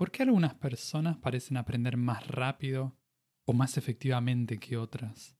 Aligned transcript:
¿Por 0.00 0.10
qué 0.10 0.22
algunas 0.22 0.54
personas 0.54 1.18
parecen 1.18 1.58
aprender 1.58 1.98
más 1.98 2.26
rápido 2.26 2.96
o 3.44 3.52
más 3.52 3.76
efectivamente 3.76 4.58
que 4.58 4.78
otras? 4.78 5.36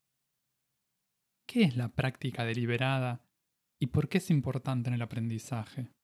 ¿Qué 1.48 1.62
es 1.62 1.78
la 1.78 1.88
práctica 1.94 2.44
deliberada 2.44 3.24
y 3.80 3.86
por 3.86 4.10
qué 4.10 4.18
es 4.18 4.28
importante 4.28 4.90
en 4.90 4.96
el 4.96 5.00
aprendizaje? 5.00 5.94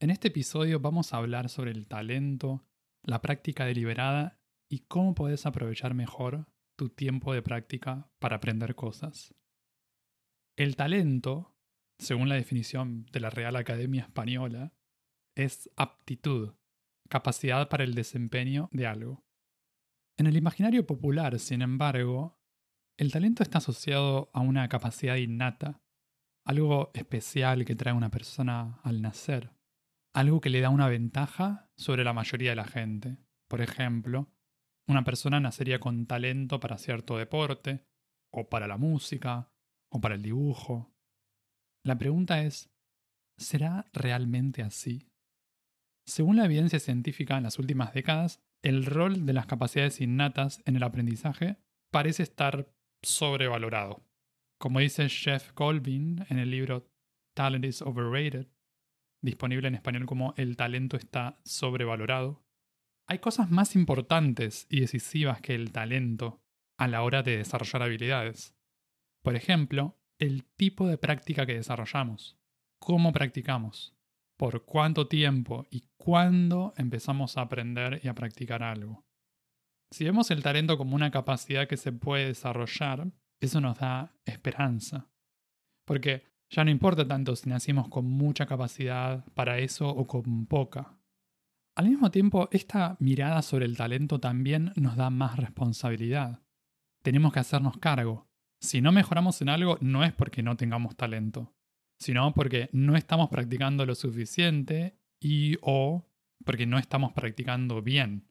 En 0.00 0.10
este 0.10 0.28
episodio 0.28 0.78
vamos 0.78 1.12
a 1.12 1.16
hablar 1.16 1.48
sobre 1.48 1.72
el 1.72 1.88
talento, 1.88 2.64
la 3.02 3.20
práctica 3.20 3.64
deliberada 3.64 4.38
y 4.70 4.84
cómo 4.86 5.16
puedes 5.16 5.44
aprovechar 5.44 5.92
mejor 5.92 6.46
tu 6.78 6.88
tiempo 6.88 7.34
de 7.34 7.42
práctica 7.42 8.08
para 8.20 8.36
aprender 8.36 8.76
cosas. 8.76 9.34
El 10.56 10.76
talento, 10.76 11.56
según 11.98 12.28
la 12.28 12.36
definición 12.36 13.06
de 13.06 13.18
la 13.18 13.30
Real 13.30 13.56
Academia 13.56 14.02
Española, 14.02 14.72
es 15.34 15.68
aptitud, 15.74 16.54
capacidad 17.08 17.68
para 17.68 17.84
el 17.84 17.94
desempeño 17.94 18.68
de 18.72 18.86
algo. 18.86 19.24
En 20.16 20.26
el 20.26 20.36
imaginario 20.36 20.86
popular, 20.86 21.38
sin 21.38 21.62
embargo, 21.62 22.38
el 22.96 23.10
talento 23.10 23.42
está 23.42 23.58
asociado 23.58 24.30
a 24.32 24.40
una 24.40 24.68
capacidad 24.68 25.16
innata, 25.16 25.82
algo 26.44 26.90
especial 26.94 27.64
que 27.64 27.74
trae 27.74 27.94
una 27.94 28.10
persona 28.10 28.78
al 28.82 29.02
nacer, 29.02 29.50
algo 30.14 30.40
que 30.40 30.50
le 30.50 30.60
da 30.60 30.70
una 30.70 30.88
ventaja 30.88 31.70
sobre 31.76 32.04
la 32.04 32.12
mayoría 32.12 32.50
de 32.50 32.56
la 32.56 32.66
gente. 32.66 33.18
Por 33.48 33.60
ejemplo, 33.60 34.32
una 34.86 35.02
persona 35.02 35.40
nacería 35.40 35.80
con 35.80 36.06
talento 36.06 36.60
para 36.60 36.78
cierto 36.78 37.16
deporte, 37.16 37.84
o 38.30 38.48
para 38.48 38.66
la 38.66 38.76
música, 38.76 39.52
o 39.88 40.00
para 40.00 40.14
el 40.14 40.22
dibujo. 40.22 40.92
La 41.84 41.96
pregunta 41.96 42.42
es, 42.42 42.70
¿será 43.36 43.86
realmente 43.92 44.62
así? 44.62 45.10
Según 46.06 46.36
la 46.36 46.44
evidencia 46.44 46.78
científica 46.80 47.36
en 47.36 47.44
las 47.44 47.58
últimas 47.58 47.94
décadas, 47.94 48.42
el 48.62 48.84
rol 48.84 49.24
de 49.24 49.32
las 49.32 49.46
capacidades 49.46 50.00
innatas 50.00 50.62
en 50.66 50.76
el 50.76 50.82
aprendizaje 50.82 51.56
parece 51.90 52.22
estar 52.22 52.72
sobrevalorado. 53.02 54.04
Como 54.58 54.80
dice 54.80 55.08
Jeff 55.08 55.52
Colvin 55.52 56.24
en 56.28 56.38
el 56.38 56.50
libro 56.50 56.90
Talent 57.34 57.64
is 57.64 57.82
Overrated, 57.82 58.48
disponible 59.22 59.68
en 59.68 59.74
español 59.74 60.06
como 60.06 60.34
El 60.36 60.56
talento 60.56 60.96
está 60.96 61.40
sobrevalorado, 61.44 62.44
hay 63.06 63.18
cosas 63.18 63.50
más 63.50 63.74
importantes 63.74 64.66
y 64.70 64.80
decisivas 64.80 65.40
que 65.40 65.54
el 65.54 65.72
talento 65.72 66.42
a 66.78 66.88
la 66.88 67.02
hora 67.02 67.22
de 67.22 67.38
desarrollar 67.38 67.82
habilidades. 67.82 68.54
Por 69.22 69.36
ejemplo, 69.36 69.98
el 70.18 70.44
tipo 70.44 70.86
de 70.86 70.98
práctica 70.98 71.44
que 71.46 71.54
desarrollamos, 71.54 72.38
cómo 72.78 73.12
practicamos 73.12 73.94
por 74.36 74.64
cuánto 74.64 75.06
tiempo 75.08 75.66
y 75.70 75.84
cuándo 75.96 76.74
empezamos 76.76 77.36
a 77.36 77.42
aprender 77.42 78.00
y 78.02 78.08
a 78.08 78.14
practicar 78.14 78.62
algo. 78.62 79.04
Si 79.90 80.04
vemos 80.04 80.30
el 80.30 80.42
talento 80.42 80.76
como 80.76 80.96
una 80.96 81.10
capacidad 81.10 81.68
que 81.68 81.76
se 81.76 81.92
puede 81.92 82.26
desarrollar, 82.26 83.12
eso 83.40 83.60
nos 83.60 83.78
da 83.78 84.12
esperanza. 84.24 85.08
Porque 85.86 86.24
ya 86.50 86.64
no 86.64 86.70
importa 86.70 87.06
tanto 87.06 87.36
si 87.36 87.48
nacimos 87.48 87.88
con 87.88 88.06
mucha 88.06 88.46
capacidad 88.46 89.24
para 89.34 89.58
eso 89.58 89.88
o 89.88 90.06
con 90.06 90.46
poca. 90.46 90.98
Al 91.76 91.88
mismo 91.88 92.10
tiempo, 92.10 92.48
esta 92.52 92.96
mirada 93.00 93.42
sobre 93.42 93.66
el 93.66 93.76
talento 93.76 94.20
también 94.20 94.72
nos 94.76 94.96
da 94.96 95.10
más 95.10 95.36
responsabilidad. 95.36 96.42
Tenemos 97.02 97.32
que 97.32 97.40
hacernos 97.40 97.78
cargo. 97.78 98.28
Si 98.60 98.80
no 98.80 98.92
mejoramos 98.92 99.42
en 99.42 99.48
algo, 99.48 99.78
no 99.80 100.04
es 100.04 100.12
porque 100.12 100.42
no 100.42 100.56
tengamos 100.56 100.96
talento, 100.96 101.52
sino 102.04 102.34
porque 102.34 102.68
no 102.72 102.96
estamos 102.96 103.30
practicando 103.30 103.86
lo 103.86 103.94
suficiente 103.94 104.98
y 105.20 105.56
o 105.62 106.06
porque 106.44 106.66
no 106.66 106.78
estamos 106.78 107.14
practicando 107.14 107.80
bien. 107.80 108.28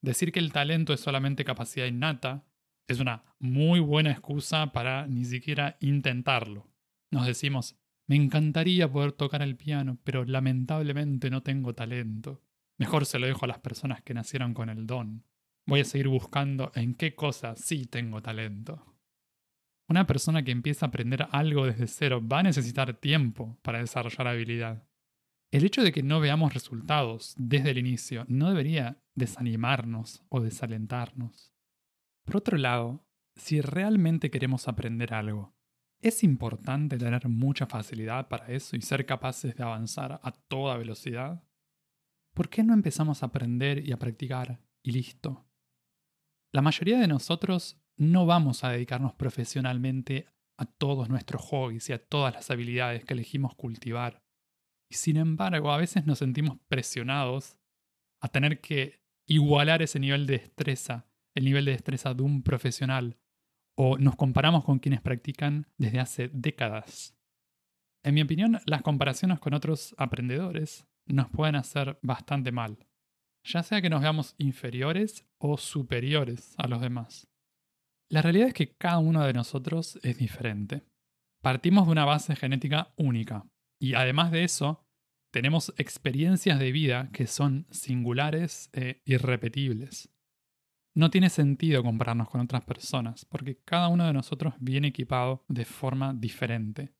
Decir 0.00 0.30
que 0.30 0.38
el 0.38 0.52
talento 0.52 0.92
es 0.92 1.00
solamente 1.00 1.44
capacidad 1.44 1.86
innata 1.86 2.46
es 2.86 3.00
una 3.00 3.24
muy 3.40 3.80
buena 3.80 4.12
excusa 4.12 4.72
para 4.72 5.08
ni 5.08 5.24
siquiera 5.24 5.78
intentarlo. 5.80 6.70
Nos 7.10 7.26
decimos, 7.26 7.76
me 8.06 8.14
encantaría 8.14 8.90
poder 8.90 9.10
tocar 9.10 9.42
el 9.42 9.56
piano, 9.56 9.98
pero 10.04 10.24
lamentablemente 10.24 11.28
no 11.28 11.42
tengo 11.42 11.74
talento. 11.74 12.40
Mejor 12.78 13.04
se 13.04 13.18
lo 13.18 13.26
dejo 13.26 13.46
a 13.46 13.48
las 13.48 13.58
personas 13.58 14.02
que 14.02 14.14
nacieron 14.14 14.54
con 14.54 14.68
el 14.68 14.86
don. 14.86 15.24
Voy 15.66 15.80
a 15.80 15.84
seguir 15.84 16.06
buscando 16.06 16.70
en 16.76 16.94
qué 16.94 17.16
cosa 17.16 17.56
sí 17.56 17.86
tengo 17.86 18.22
talento. 18.22 18.91
Una 19.92 20.06
persona 20.06 20.42
que 20.42 20.52
empieza 20.52 20.86
a 20.86 20.88
aprender 20.88 21.28
algo 21.32 21.66
desde 21.66 21.86
cero 21.86 22.26
va 22.26 22.38
a 22.38 22.42
necesitar 22.44 22.94
tiempo 22.94 23.58
para 23.60 23.80
desarrollar 23.80 24.26
habilidad. 24.26 24.88
El 25.50 25.66
hecho 25.66 25.82
de 25.82 25.92
que 25.92 26.02
no 26.02 26.18
veamos 26.18 26.54
resultados 26.54 27.34
desde 27.36 27.72
el 27.72 27.76
inicio 27.76 28.24
no 28.26 28.48
debería 28.48 29.02
desanimarnos 29.14 30.24
o 30.30 30.40
desalentarnos. 30.40 31.52
Por 32.24 32.38
otro 32.38 32.56
lado, 32.56 33.04
si 33.36 33.60
realmente 33.60 34.30
queremos 34.30 34.66
aprender 34.66 35.12
algo, 35.12 35.54
¿es 36.00 36.24
importante 36.24 36.96
tener 36.96 37.28
mucha 37.28 37.66
facilidad 37.66 38.28
para 38.28 38.46
eso 38.46 38.76
y 38.76 38.80
ser 38.80 39.04
capaces 39.04 39.54
de 39.54 39.62
avanzar 39.62 40.20
a 40.22 40.32
toda 40.32 40.78
velocidad? 40.78 41.44
¿Por 42.32 42.48
qué 42.48 42.64
no 42.64 42.72
empezamos 42.72 43.22
a 43.22 43.26
aprender 43.26 43.86
y 43.86 43.92
a 43.92 43.98
practicar 43.98 44.58
y 44.82 44.92
listo? 44.92 45.44
La 46.50 46.62
mayoría 46.62 46.98
de 46.98 47.08
nosotros 47.08 47.81
no 47.96 48.26
vamos 48.26 48.64
a 48.64 48.70
dedicarnos 48.70 49.14
profesionalmente 49.14 50.26
a 50.58 50.66
todos 50.66 51.08
nuestros 51.08 51.42
hobbies 51.42 51.88
y 51.88 51.92
a 51.92 52.04
todas 52.04 52.34
las 52.34 52.50
habilidades 52.50 53.04
que 53.04 53.14
elegimos 53.14 53.54
cultivar. 53.54 54.22
Y 54.90 54.94
sin 54.94 55.16
embargo, 55.16 55.72
a 55.72 55.78
veces 55.78 56.06
nos 56.06 56.18
sentimos 56.18 56.58
presionados 56.68 57.56
a 58.20 58.28
tener 58.28 58.60
que 58.60 59.00
igualar 59.26 59.82
ese 59.82 59.98
nivel 59.98 60.26
de 60.26 60.38
destreza, 60.38 61.06
el 61.34 61.44
nivel 61.44 61.64
de 61.64 61.72
destreza 61.72 62.14
de 62.14 62.22
un 62.22 62.42
profesional, 62.42 63.18
o 63.74 63.96
nos 63.98 64.16
comparamos 64.16 64.64
con 64.64 64.78
quienes 64.78 65.00
practican 65.00 65.66
desde 65.78 66.00
hace 66.00 66.28
décadas. 66.32 67.16
En 68.04 68.14
mi 68.14 68.22
opinión, 68.22 68.60
las 68.66 68.82
comparaciones 68.82 69.38
con 69.40 69.54
otros 69.54 69.94
aprendedores 69.96 70.86
nos 71.06 71.30
pueden 71.30 71.56
hacer 71.56 71.98
bastante 72.02 72.52
mal, 72.52 72.86
ya 73.44 73.62
sea 73.62 73.80
que 73.80 73.90
nos 73.90 74.02
veamos 74.02 74.34
inferiores 74.38 75.26
o 75.38 75.56
superiores 75.56 76.54
a 76.58 76.68
los 76.68 76.80
demás. 76.80 77.31
La 78.12 78.20
realidad 78.20 78.48
es 78.48 78.54
que 78.54 78.74
cada 78.74 78.98
uno 78.98 79.24
de 79.24 79.32
nosotros 79.32 79.98
es 80.02 80.18
diferente. 80.18 80.82
Partimos 81.40 81.86
de 81.86 81.92
una 81.92 82.04
base 82.04 82.36
genética 82.36 82.92
única 82.98 83.46
y 83.80 83.94
además 83.94 84.30
de 84.30 84.44
eso, 84.44 84.84
tenemos 85.32 85.72
experiencias 85.78 86.58
de 86.58 86.72
vida 86.72 87.08
que 87.14 87.26
son 87.26 87.66
singulares 87.70 88.68
e 88.74 89.00
irrepetibles. 89.06 90.10
No 90.94 91.08
tiene 91.08 91.30
sentido 91.30 91.82
compararnos 91.82 92.28
con 92.28 92.42
otras 92.42 92.62
personas 92.66 93.24
porque 93.24 93.56
cada 93.64 93.88
uno 93.88 94.06
de 94.06 94.12
nosotros 94.12 94.52
viene 94.60 94.88
equipado 94.88 95.46
de 95.48 95.64
forma 95.64 96.12
diferente. 96.12 96.92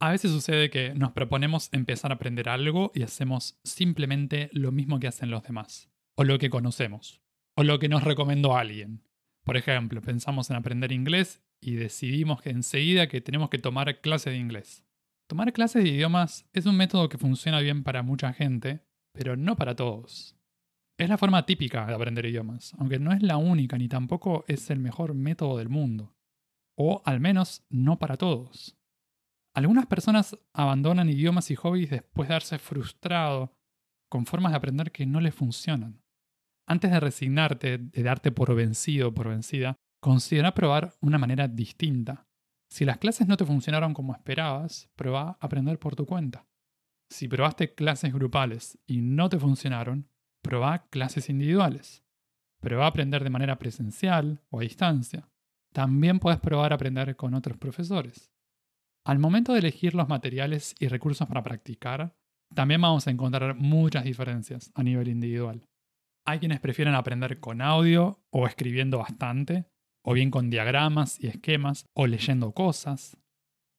A 0.00 0.12
veces 0.12 0.30
sucede 0.30 0.70
que 0.70 0.94
nos 0.94 1.10
proponemos 1.10 1.68
empezar 1.72 2.12
a 2.12 2.14
aprender 2.14 2.48
algo 2.48 2.92
y 2.94 3.02
hacemos 3.02 3.58
simplemente 3.64 4.50
lo 4.52 4.70
mismo 4.70 5.00
que 5.00 5.08
hacen 5.08 5.32
los 5.32 5.42
demás, 5.42 5.90
o 6.14 6.22
lo 6.22 6.38
que 6.38 6.48
conocemos, 6.48 7.20
o 7.56 7.64
lo 7.64 7.80
que 7.80 7.88
nos 7.88 8.04
recomendó 8.04 8.56
alguien. 8.56 9.02
Por 9.44 9.56
ejemplo, 9.56 10.00
pensamos 10.00 10.50
en 10.50 10.56
aprender 10.56 10.92
inglés 10.92 11.42
y 11.60 11.74
decidimos 11.74 12.42
que 12.42 12.50
enseguida 12.50 13.08
que 13.08 13.20
tenemos 13.20 13.50
que 13.50 13.58
tomar 13.58 14.00
clases 14.00 14.32
de 14.32 14.38
inglés. 14.38 14.84
Tomar 15.28 15.52
clases 15.52 15.82
de 15.82 15.90
idiomas 15.90 16.46
es 16.52 16.66
un 16.66 16.76
método 16.76 17.08
que 17.08 17.18
funciona 17.18 17.60
bien 17.60 17.84
para 17.84 18.02
mucha 18.02 18.32
gente, 18.32 18.84
pero 19.12 19.36
no 19.36 19.56
para 19.56 19.74
todos. 19.74 20.36
Es 20.98 21.08
la 21.08 21.18
forma 21.18 21.46
típica 21.46 21.86
de 21.86 21.94
aprender 21.94 22.26
idiomas, 22.26 22.74
aunque 22.78 22.98
no 22.98 23.12
es 23.12 23.22
la 23.22 23.36
única 23.36 23.78
ni 23.78 23.88
tampoco 23.88 24.44
es 24.46 24.70
el 24.70 24.78
mejor 24.78 25.14
método 25.14 25.58
del 25.58 25.68
mundo. 25.68 26.14
O 26.76 27.02
al 27.04 27.20
menos 27.20 27.64
no 27.70 27.98
para 27.98 28.16
todos. 28.16 28.76
Algunas 29.54 29.86
personas 29.86 30.38
abandonan 30.52 31.08
idiomas 31.08 31.50
y 31.50 31.56
hobbies 31.56 31.90
después 31.90 32.28
de 32.28 32.34
darse 32.34 32.58
frustrado 32.58 33.52
con 34.08 34.26
formas 34.26 34.52
de 34.52 34.56
aprender 34.56 34.92
que 34.92 35.06
no 35.06 35.20
les 35.20 35.34
funcionan. 35.34 36.01
Antes 36.72 36.90
de 36.90 37.00
resignarte, 37.00 37.76
de 37.76 38.02
darte 38.02 38.32
por 38.32 38.54
vencido 38.54 39.08
o 39.08 39.14
por 39.14 39.28
vencida, 39.28 39.76
considera 40.00 40.54
probar 40.54 40.94
una 41.00 41.18
manera 41.18 41.46
distinta. 41.46 42.26
Si 42.70 42.86
las 42.86 42.96
clases 42.96 43.28
no 43.28 43.36
te 43.36 43.44
funcionaron 43.44 43.92
como 43.92 44.14
esperabas, 44.14 44.90
a 44.96 45.36
aprender 45.38 45.78
por 45.78 45.96
tu 45.96 46.06
cuenta. 46.06 46.46
Si 47.10 47.28
probaste 47.28 47.74
clases 47.74 48.14
grupales 48.14 48.78
y 48.86 49.02
no 49.02 49.28
te 49.28 49.38
funcionaron, 49.38 50.08
Probá 50.42 50.88
clases 50.88 51.28
individuales. 51.30 52.02
Probá 52.60 52.88
aprender 52.88 53.22
de 53.22 53.30
manera 53.30 53.58
presencial 53.58 54.42
o 54.50 54.58
a 54.58 54.62
distancia. 54.62 55.28
También 55.72 56.18
puedes 56.18 56.40
probar 56.40 56.72
aprender 56.72 57.14
con 57.16 57.34
otros 57.34 57.58
profesores. 57.58 58.32
Al 59.04 59.18
momento 59.18 59.52
de 59.52 59.60
elegir 59.60 59.94
los 59.94 60.08
materiales 60.08 60.74
y 60.80 60.88
recursos 60.88 61.28
para 61.28 61.42
practicar, 61.42 62.16
también 62.54 62.80
vamos 62.80 63.06
a 63.06 63.10
encontrar 63.10 63.54
muchas 63.54 64.04
diferencias 64.04 64.72
a 64.74 64.82
nivel 64.82 65.08
individual. 65.08 65.68
Hay 66.24 66.38
quienes 66.38 66.60
prefieren 66.60 66.94
aprender 66.94 67.40
con 67.40 67.60
audio 67.60 68.24
o 68.30 68.46
escribiendo 68.46 68.98
bastante, 68.98 69.66
o 70.02 70.12
bien 70.12 70.30
con 70.30 70.50
diagramas 70.50 71.22
y 71.22 71.26
esquemas, 71.26 71.86
o 71.94 72.06
leyendo 72.06 72.52
cosas. 72.52 73.16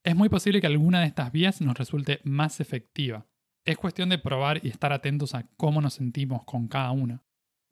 Es 0.04 0.16
muy 0.16 0.28
posible 0.28 0.60
que 0.60 0.68
alguna 0.68 1.00
de 1.00 1.08
estas 1.08 1.32
vías 1.32 1.62
nos 1.62 1.78
resulte 1.78 2.20
más 2.24 2.60
efectiva. 2.60 3.26
Es 3.66 3.78
cuestión 3.78 4.10
de 4.10 4.18
probar 4.18 4.60
y 4.66 4.68
estar 4.68 4.92
atentos 4.92 5.36
a 5.36 5.48
cómo 5.56 5.80
nos 5.80 5.94
sentimos 5.94 6.44
con 6.44 6.68
cada 6.68 6.92
una. 6.92 7.24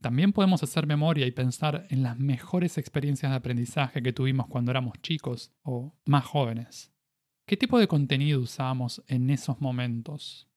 También 0.02 0.32
podemos 0.32 0.64
hacer 0.64 0.88
memoria 0.88 1.28
y 1.28 1.32
pensar 1.32 1.86
en 1.90 2.02
las 2.02 2.18
mejores 2.18 2.78
experiencias 2.78 3.32
de 3.32 3.36
aprendizaje 3.36 4.02
que 4.02 4.14
tuvimos 4.14 4.48
cuando 4.48 4.72
éramos 4.72 5.00
chicos 5.02 5.54
o 5.62 5.94
más 6.06 6.26
jóvenes. 6.26 6.92
¿Qué 7.46 7.58
tipo 7.58 7.78
de 7.78 7.88
contenido 7.88 8.40
usábamos 8.40 9.04
en 9.08 9.30
esos 9.30 9.60
momentos? 9.60 10.51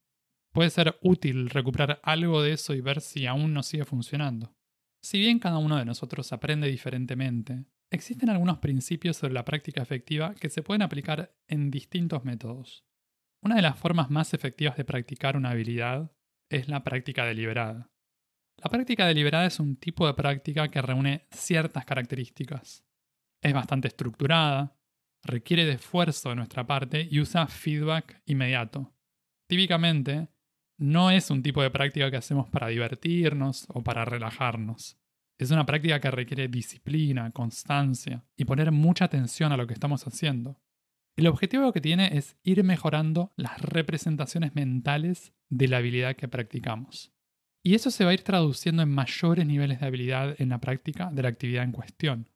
Puede 0.55 0.71
ser 0.71 0.97
útil 1.03 1.51
recuperar 1.51 1.99
algo 2.05 2.41
de 2.41 2.53
eso 2.53 2.75
y 2.75 2.81
ver 2.81 3.01
si 3.01 3.27
aún 3.27 3.53
nos 3.53 3.67
sigue 3.67 3.85
funcionando. 3.85 4.55
Si 5.03 5.19
bien 5.19 5.41
cada 5.41 5.59
uno 5.59 5.77
de 5.77 5.85
nosotros 5.85 6.33
aprende 6.33 6.69
diferentemente, 6.69 7.65
existen 7.91 8.31
algunos 8.31 8.59
principios 8.59 9.17
sobre 9.17 9.35
la 9.35 9.45
práctica 9.45 9.83
efectiva 9.83 10.33
que 10.37 10.51
se 10.51 10.63
pueden 10.63 10.83
aplicar 10.83 11.35
en 11.49 11.73
distintos 11.73 12.25
métodos. 12.25 12.85
Una 13.43 13.57
de 13.57 13.63
las 13.63 13.77
formas 13.77 14.11
más 14.11 14.33
efectivas 14.33 14.77
de 14.77 14.85
practicar 14.85 15.37
una 15.37 15.51
habilidad 15.51 16.13
es 16.49 16.69
la 16.69 16.85
práctica 16.85 17.27
deliberada. 17.27 17.91
La 18.63 18.71
práctica 18.71 19.09
deliberada 19.09 19.47
es 19.47 19.59
un 19.59 19.75
tipo 19.77 20.07
de 20.07 20.15
práctica 20.15 20.69
que 20.69 20.81
reúne 20.81 21.27
ciertas 21.33 21.85
características. 21.85 22.85
Es 23.43 23.53
bastante 23.53 23.89
estructurada, 23.89 24.79
requiere 25.25 25.65
de 25.65 25.73
esfuerzo 25.73 26.29
de 26.29 26.37
nuestra 26.37 26.65
parte 26.65 27.09
y 27.11 27.19
usa 27.19 27.49
feedback 27.49 28.23
inmediato. 28.25 28.95
Típicamente, 29.49 30.29
no 30.79 31.11
es 31.11 31.31
un 31.31 31.43
tipo 31.43 31.63
de 31.63 31.71
práctica 31.71 32.11
que 32.11 32.17
hacemos 32.17 32.49
para 32.49 32.69
divertirnos 32.69 33.67
o 33.69 33.83
para 33.83 34.05
relajarnos. 34.05 34.99
Es 35.39 35.51
una 35.51 35.67
práctica 35.67 36.01
que 36.01 36.11
requiere 36.11 36.49
disciplina, 36.49 37.31
constancia 37.33 38.25
y 38.37 38.45
poner 38.45 38.71
mucha 38.73 39.07
atención 39.07 39.53
a 39.53 39.57
lo 39.57 39.67
que 39.67 39.75
estamos 39.75 40.07
haciendo. 40.07 40.61
El 41.17 41.27
objetivo 41.29 41.73
que 41.73 41.81
tiene 41.81 42.17
es 42.17 42.37
ir 42.43 42.63
mejorando 42.65 43.33
las 43.37 43.61
representaciones 43.61 44.55
mentales 44.55 45.33
de 45.49 45.69
la 45.69 45.79
habilidad 45.79 46.17
que 46.17 46.29
practicamos. 46.29 47.13
Y 47.63 47.75
eso 47.75 47.91
se 47.91 48.05
va 48.05 48.11
a 48.11 48.15
ir 48.15 48.23
traduciendo 48.23 48.83
en 48.83 48.91
mayores 48.91 49.47
niveles 49.47 49.81
de 49.81 49.87
habilidad 49.87 50.35
en 50.41 50.51
la 50.51 50.61
práctica 50.61 51.11
de 51.13 51.23
la 51.23 51.29
actividad 51.29 51.65
en 51.65 51.73
cuestión. 51.73 52.31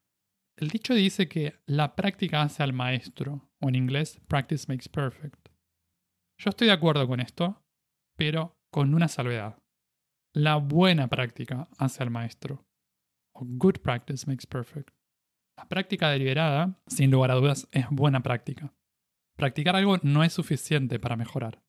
El 0.57 0.69
dicho 0.69 0.95
dice 0.95 1.29
que 1.29 1.55
la 1.67 1.95
práctica 1.95 2.43
hace 2.43 2.63
al 2.63 2.73
maestro, 2.73 3.49
o 3.61 3.69
en 3.69 3.75
inglés, 3.75 4.21
practice 4.27 4.67
makes 4.69 4.89
perfect. 4.89 5.49
Yo 6.39 6.51
estoy 6.51 6.69
de 6.69 6.73
acuerdo 6.73 7.07
con 7.07 7.21
esto, 7.21 7.63
pero 8.19 8.59
con 8.71 8.95
una 8.95 9.09
salvedad. 9.09 9.63
La 10.35 10.57
buena 10.57 11.09
práctica 11.09 11.69
hace 11.79 12.03
al 12.03 12.11
maestro. 12.11 12.67
O 13.33 13.45
good 13.45 13.77
practice 13.81 14.27
makes 14.27 14.47
perfect. 14.47 14.91
La 15.57 15.69
práctica 15.69 16.11
deliberada, 16.11 16.83
sin 16.87 17.11
lugar 17.11 17.31
a 17.31 17.37
dudas, 17.37 17.69
es 17.73 17.87
buena 17.91 18.23
práctica. 18.23 18.75
Practicar 19.37 19.77
algo 19.77 19.99
no 20.03 20.25
es 20.25 20.33
suficiente 20.33 20.99
para 20.99 21.17
mejorar. 21.17 21.63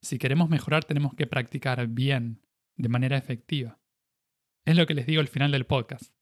Si 0.00 0.18
queremos 0.18 0.48
mejorar 0.48 0.84
tenemos 0.84 1.14
que 1.14 1.26
practicar 1.26 1.84
bien, 1.88 2.40
de 2.76 2.88
manera 2.88 3.16
efectiva. 3.16 3.80
Es 4.64 4.76
lo 4.76 4.86
que 4.86 4.94
les 4.94 5.06
digo 5.06 5.20
al 5.20 5.28
final 5.28 5.50
del 5.50 5.66
podcast. 5.66 6.14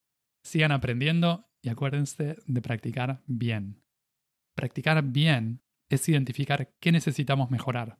Sigan 0.43 0.73
aprendiendo 0.73 1.51
y 1.63 1.69
acuérdense 1.69 2.37
de 2.47 2.63
practicar 2.63 3.23
bien. 3.27 3.83
Practicar 4.55 5.03
bien 5.03 5.63
es 5.91 6.09
identificar 6.09 6.75
qué 6.81 6.93
necesitamos 6.93 7.51
mejorar, 7.51 7.99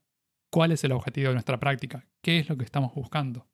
cuál 0.55 0.71
es 0.71 0.85
el 0.85 0.93
objetivo 0.93 1.31
de 1.31 1.35
nuestra 1.35 1.59
práctica, 1.59 2.07
qué 2.23 2.39
es 2.39 2.49
lo 2.49 2.57
que 2.57 2.65
estamos 2.65 2.95
buscando. 2.95 3.49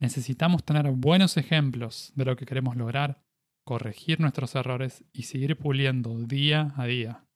Necesitamos 0.00 0.64
tener 0.64 0.90
buenos 0.90 1.36
ejemplos 1.36 2.14
de 2.14 2.24
lo 2.24 2.34
que 2.34 2.46
queremos 2.46 2.76
lograr, 2.76 3.22
corregir 3.62 4.20
nuestros 4.20 4.54
errores 4.54 5.04
y 5.12 5.24
seguir 5.24 5.58
puliendo 5.58 6.18
día 6.18 6.72
a 6.78 6.86
día. 6.86 7.26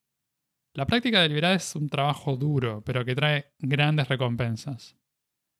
La 0.72 0.86
práctica 0.86 1.20
deliberada 1.20 1.54
es 1.54 1.76
un 1.76 1.90
trabajo 1.90 2.38
duro, 2.38 2.82
pero 2.82 3.04
que 3.04 3.14
trae 3.14 3.52
grandes 3.58 4.08
recompensas. 4.08 4.96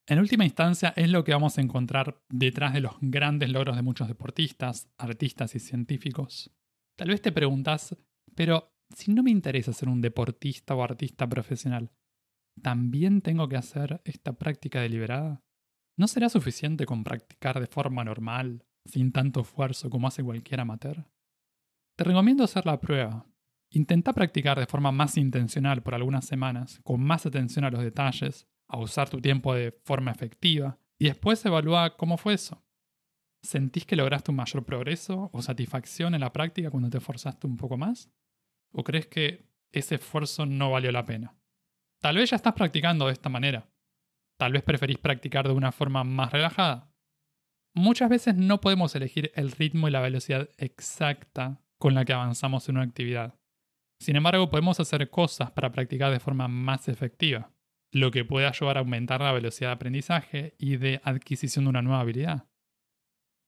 En 0.09 0.21
última 0.21 0.47
instancia 0.47 0.95
es 0.97 1.11
lo 1.11 1.23
que 1.23 1.33
vamos 1.33 1.59
a 1.59 1.61
encontrar 1.61 2.23
detrás 2.31 2.73
de 2.73 2.81
los 2.81 2.95
grandes 3.03 3.51
logros 3.51 3.77
de 3.77 3.83
muchos 3.83 4.09
deportistas, 4.09 4.89
artistas 4.97 5.55
y 5.55 5.59
científicos. 5.59 6.51
Tal 6.97 7.09
vez 7.09 7.21
te 7.21 7.31
preguntas, 7.31 7.95
pero 8.35 8.73
si 8.97 9.13
no 9.13 9.23
me 9.23 9.31
interesa 9.31 9.75
ser 9.75 9.91
un 9.91 10.01
deportista 10.01 10.75
o 10.75 10.83
artista 10.83 11.29
profesional, 11.29 11.91
¿también 12.63 13.21
tengo 13.21 13.49
que 13.49 13.57
hacer 13.57 14.01
esta 14.05 14.35
práctica 14.35 14.81
deliberada? 14.81 15.43
¿No 15.97 16.09
será 16.09 16.29
suficiente 16.29 16.87
con 16.87 17.05
practicar 17.05 17.61
de 17.61 17.67
forma 17.67 18.05
normal, 18.05 18.65
sin 18.85 19.13
tanto 19.13 19.41
esfuerzo 19.41 19.91
como 19.91 20.09
hace 20.09 20.23
cualquier 20.25 20.61
amateur? 20.61 21.07
Te 21.97 22.05
recomiendo 22.05 22.45
hacer 22.45 22.67
la 22.67 22.81
prueba. 22.81 23.27
Intenta 23.71 24.13
practicar 24.13 24.59
de 24.59 24.67
forma 24.67 24.93
más 24.93 25.17
intencional 25.17 25.83
por 25.83 25.95
algunas 25.95 26.25
semanas, 26.25 26.81
con 26.83 27.01
más 27.01 27.27
atención 27.27 27.65
a 27.65 27.71
los 27.71 27.83
detalles, 27.83 28.47
a 28.69 28.79
usar 28.79 29.09
tu 29.09 29.21
tiempo 29.21 29.55
de 29.55 29.73
forma 29.85 30.11
efectiva 30.11 30.79
y 30.99 31.07
después 31.07 31.45
evalúa 31.45 31.97
cómo 31.97 32.17
fue 32.17 32.35
eso. 32.35 32.65
¿Sentís 33.43 33.85
que 33.85 33.97
lograste 33.97 34.31
un 34.31 34.39
mayor 34.39 34.65
progreso 34.65 35.31
o 35.33 35.43
satisfacción 35.43 36.15
en 36.15 36.23
la 36.23 36.33
práctica 36.33 36.71
cuando 36.71 36.89
te 36.89 36.99
esforzaste 36.99 37.47
un 37.47 37.57
poco 37.57 37.77
más? 37.77 38.11
¿O 38.73 38.83
crees 38.83 39.07
que 39.07 39.47
ese 39.73 39.97
esfuerzo 39.97 40.47
no 40.47 40.71
valió 40.71 40.91
la 40.93 41.05
pena? 41.05 41.37
Tal 42.05 42.17
vez 42.17 42.29
ya 42.29 42.37
estás 42.37 42.53
practicando 42.53 43.07
de 43.07 43.15
esta 43.15 43.31
manera. 43.31 43.67
Tal 44.39 44.53
vez 44.53 44.63
preferís 44.63 44.99
practicar 44.99 45.49
de 45.49 45.55
una 45.55 45.73
forma 45.73 46.05
más 46.05 46.33
relajada. 46.33 46.93
Muchas 47.75 48.11
veces 48.11 48.35
no 48.35 48.61
podemos 48.61 48.95
elegir 48.95 49.33
el 49.37 49.51
ritmo 49.51 49.89
y 49.89 49.91
la 49.91 50.03
velocidad 50.03 50.51
exacta 50.59 51.63
con 51.79 51.95
la 51.95 52.05
que 52.05 52.13
avanzamos 52.13 52.69
en 52.69 52.77
una 52.77 52.85
actividad. 52.85 53.41
Sin 54.03 54.17
embargo, 54.17 54.51
podemos 54.51 54.79
hacer 54.81 55.09
cosas 55.09 55.53
para 55.53 55.73
practicar 55.73 56.13
de 56.13 56.21
forma 56.21 56.47
más 56.47 56.89
efectiva 56.89 57.55
lo 57.91 58.11
que 58.11 58.27
puede 58.27 58.47
ayudar 58.47 58.77
a 58.77 58.81
aumentar 58.81 59.23
la 59.23 59.33
velocidad 59.33 59.71
de 59.71 59.75
aprendizaje 59.77 60.55
y 60.59 60.77
de 60.77 61.01
adquisición 61.05 61.65
de 61.65 61.71
una 61.71 61.81
nueva 61.81 62.01
habilidad. 62.01 62.51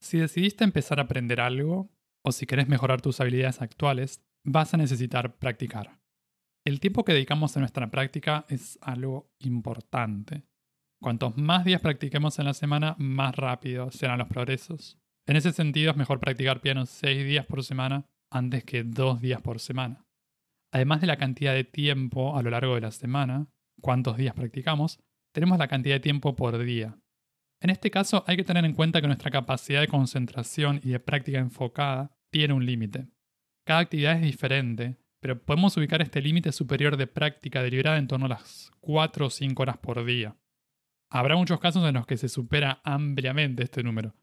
Si 0.00 0.16
decidiste 0.16 0.64
empezar 0.64 0.98
a 0.98 1.02
aprender 1.02 1.42
algo, 1.42 1.90
o 2.24 2.32
si 2.32 2.46
querés 2.46 2.68
mejorar 2.68 3.02
tus 3.02 3.20
habilidades 3.20 3.60
actuales, 3.60 4.24
vas 4.44 4.72
a 4.72 4.78
necesitar 4.78 5.36
practicar. 5.36 6.05
El 6.66 6.80
tiempo 6.80 7.04
que 7.04 7.12
dedicamos 7.12 7.56
a 7.56 7.60
nuestra 7.60 7.92
práctica 7.92 8.44
es 8.48 8.76
algo 8.82 9.30
importante. 9.38 10.42
Cuantos 11.00 11.36
más 11.36 11.64
días 11.64 11.80
practiquemos 11.80 12.40
en 12.40 12.46
la 12.46 12.54
semana, 12.54 12.96
más 12.98 13.36
rápido 13.36 13.92
serán 13.92 14.18
los 14.18 14.26
progresos. 14.26 14.98
En 15.28 15.36
ese 15.36 15.52
sentido, 15.52 15.92
es 15.92 15.96
mejor 15.96 16.18
practicar 16.18 16.60
piano 16.60 16.84
6 16.84 17.24
días 17.24 17.46
por 17.46 17.62
semana 17.62 18.04
antes 18.32 18.64
que 18.64 18.82
2 18.82 19.20
días 19.20 19.40
por 19.42 19.60
semana. 19.60 20.04
Además 20.72 21.00
de 21.00 21.06
la 21.06 21.16
cantidad 21.16 21.54
de 21.54 21.62
tiempo 21.62 22.36
a 22.36 22.42
lo 22.42 22.50
largo 22.50 22.74
de 22.74 22.80
la 22.80 22.90
semana, 22.90 23.46
cuántos 23.80 24.16
días 24.16 24.34
practicamos, 24.34 24.98
tenemos 25.32 25.58
la 25.58 25.68
cantidad 25.68 25.94
de 25.94 26.00
tiempo 26.00 26.34
por 26.34 26.58
día. 26.58 26.98
En 27.62 27.70
este 27.70 27.92
caso 27.92 28.24
hay 28.26 28.36
que 28.36 28.44
tener 28.44 28.64
en 28.64 28.74
cuenta 28.74 29.00
que 29.00 29.06
nuestra 29.06 29.30
capacidad 29.30 29.82
de 29.82 29.86
concentración 29.86 30.80
y 30.82 30.88
de 30.88 30.98
práctica 30.98 31.38
enfocada 31.38 32.18
tiene 32.32 32.54
un 32.54 32.66
límite. 32.66 33.06
Cada 33.64 33.80
actividad 33.80 34.16
es 34.16 34.22
diferente, 34.22 34.96
pero 35.26 35.42
podemos 35.42 35.76
ubicar 35.76 36.00
este 36.02 36.22
límite 36.22 36.52
superior 36.52 36.96
de 36.96 37.08
práctica 37.08 37.60
deliberada 37.60 37.98
en 37.98 38.06
torno 38.06 38.26
a 38.26 38.28
las 38.28 38.70
4 38.78 39.26
o 39.26 39.30
5 39.30 39.60
horas 39.60 39.76
por 39.76 40.04
día. 40.04 40.36
Habrá 41.10 41.34
muchos 41.34 41.58
casos 41.58 41.84
en 41.84 41.94
los 41.94 42.06
que 42.06 42.16
se 42.16 42.28
supera 42.28 42.80
ampliamente 42.84 43.64
este 43.64 43.82
número. 43.82 44.14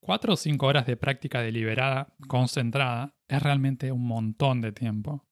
4 0.00 0.32
o 0.32 0.36
5 0.38 0.66
horas 0.66 0.86
de 0.86 0.96
práctica 0.96 1.42
deliberada, 1.42 2.14
concentrada, 2.28 3.14
es 3.28 3.42
realmente 3.42 3.92
un 3.92 4.06
montón 4.06 4.62
de 4.62 4.72
tiempo. 4.72 5.28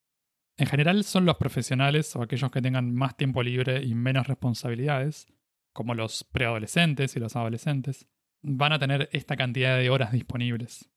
En 0.58 0.66
general 0.66 1.02
son 1.02 1.25
los 1.25 1.38
profesionales 1.38 2.14
o 2.14 2.20
aquellos 2.20 2.50
que 2.50 2.61
tengan 2.61 2.92
más 2.94 3.16
tiempo 3.16 3.42
libre 3.42 3.82
y 3.82 3.94
menos 3.94 4.26
responsabilidades, 4.26 5.28
como 5.73 5.94
los 5.94 6.25
preadolescentes 6.25 7.16
y 7.16 7.20
los 7.20 7.37
adolescentes, 7.37 8.06
van 8.42 8.75
a 8.75 8.78
tener 8.78 9.08
esta 9.12 9.35
cantidad 9.35 9.78
de 9.78 9.88
horas 9.88 10.12
disponibles. 10.12 10.90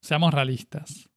Seamos 0.00 0.32
realistas. 0.32 1.09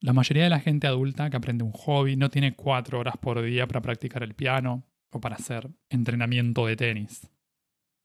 La 0.00 0.12
mayoría 0.12 0.44
de 0.44 0.50
la 0.50 0.60
gente 0.60 0.86
adulta 0.86 1.28
que 1.28 1.36
aprende 1.36 1.64
un 1.64 1.72
hobby 1.72 2.14
no 2.14 2.30
tiene 2.30 2.54
cuatro 2.54 3.00
horas 3.00 3.16
por 3.16 3.42
día 3.42 3.66
para 3.66 3.82
practicar 3.82 4.22
el 4.22 4.34
piano 4.34 4.84
o 5.10 5.20
para 5.20 5.36
hacer 5.36 5.70
entrenamiento 5.88 6.66
de 6.66 6.76
tenis. 6.76 7.28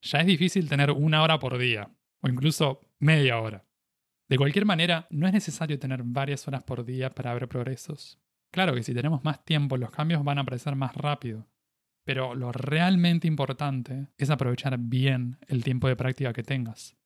Ya 0.01 0.19
es 0.19 0.25
difícil 0.25 0.67
tener 0.67 0.91
una 0.91 1.21
hora 1.21 1.37
por 1.39 1.57
día, 1.57 1.89
o 2.21 2.27
incluso 2.27 2.81
media 2.99 3.39
hora. 3.39 3.65
De 4.27 4.37
cualquier 4.37 4.65
manera, 4.65 5.07
no 5.11 5.27
es 5.27 5.33
necesario 5.33 5.77
tener 5.77 6.01
varias 6.03 6.47
horas 6.47 6.63
por 6.63 6.83
día 6.83 7.11
para 7.11 7.33
ver 7.33 7.47
progresos. 7.47 8.19
Claro 8.51 8.73
que 8.73 8.83
si 8.83 8.93
tenemos 8.93 9.23
más 9.23 9.45
tiempo 9.45 9.77
los 9.77 9.91
cambios 9.91 10.23
van 10.23 10.39
a 10.39 10.41
aparecer 10.41 10.75
más 10.75 10.95
rápido, 10.95 11.47
pero 12.05 12.33
lo 12.33 12.51
realmente 12.51 13.27
importante 13.27 14.07
es 14.17 14.29
aprovechar 14.29 14.77
bien 14.79 15.37
el 15.47 15.63
tiempo 15.63 15.87
de 15.87 15.95
práctica 15.95 16.33
que 16.33 16.43
tengas. 16.43 16.97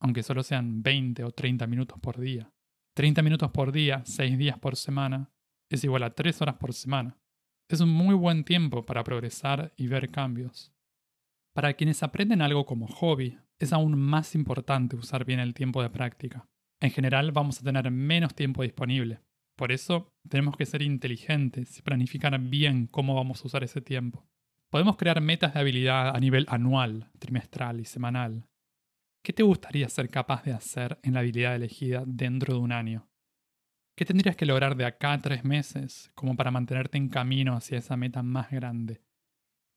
aunque 0.00 0.22
solo 0.22 0.44
sean 0.44 0.82
20 0.82 1.24
o 1.24 1.32
30 1.32 1.66
minutos 1.66 1.98
por 1.98 2.20
día. 2.20 2.52
30 2.98 3.22
minutos 3.22 3.52
por 3.52 3.70
día, 3.70 4.02
6 4.06 4.36
días 4.38 4.58
por 4.58 4.74
semana, 4.74 5.30
es 5.70 5.84
igual 5.84 6.02
a 6.02 6.16
3 6.16 6.42
horas 6.42 6.56
por 6.56 6.72
semana. 6.72 7.16
Es 7.68 7.80
un 7.80 7.90
muy 7.90 8.16
buen 8.16 8.42
tiempo 8.42 8.84
para 8.84 9.04
progresar 9.04 9.72
y 9.76 9.86
ver 9.86 10.10
cambios. 10.10 10.72
Para 11.54 11.74
quienes 11.74 12.02
aprenden 12.02 12.42
algo 12.42 12.66
como 12.66 12.88
hobby, 12.88 13.38
es 13.60 13.72
aún 13.72 13.96
más 13.96 14.34
importante 14.34 14.96
usar 14.96 15.24
bien 15.24 15.38
el 15.38 15.54
tiempo 15.54 15.80
de 15.80 15.90
práctica. 15.90 16.48
En 16.80 16.90
general 16.90 17.30
vamos 17.30 17.60
a 17.60 17.62
tener 17.62 17.88
menos 17.92 18.34
tiempo 18.34 18.64
disponible. 18.64 19.20
Por 19.56 19.70
eso 19.70 20.12
tenemos 20.28 20.56
que 20.56 20.66
ser 20.66 20.82
inteligentes 20.82 21.78
y 21.78 21.82
planificar 21.82 22.36
bien 22.40 22.88
cómo 22.88 23.14
vamos 23.14 23.40
a 23.44 23.46
usar 23.46 23.62
ese 23.62 23.80
tiempo. 23.80 24.26
Podemos 24.70 24.96
crear 24.96 25.20
metas 25.20 25.54
de 25.54 25.60
habilidad 25.60 26.16
a 26.16 26.18
nivel 26.18 26.46
anual, 26.48 27.12
trimestral 27.20 27.78
y 27.78 27.84
semanal. 27.84 28.48
¿Qué 29.22 29.32
te 29.32 29.42
gustaría 29.42 29.88
ser 29.88 30.08
capaz 30.08 30.44
de 30.44 30.52
hacer 30.52 30.98
en 31.02 31.14
la 31.14 31.20
habilidad 31.20 31.54
elegida 31.54 32.04
dentro 32.06 32.54
de 32.54 32.60
un 32.60 32.72
año? 32.72 33.08
¿Qué 33.96 34.04
tendrías 34.04 34.36
que 34.36 34.46
lograr 34.46 34.76
de 34.76 34.84
acá 34.84 35.12
a 35.12 35.20
tres 35.20 35.44
meses 35.44 36.12
como 36.14 36.36
para 36.36 36.50
mantenerte 36.50 36.98
en 36.98 37.08
camino 37.08 37.56
hacia 37.56 37.78
esa 37.78 37.96
meta 37.96 38.22
más 38.22 38.50
grande? 38.50 39.02